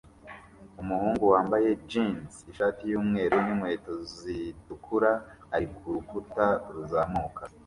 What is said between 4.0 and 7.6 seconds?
zitukura ari kurukuta ruzamuka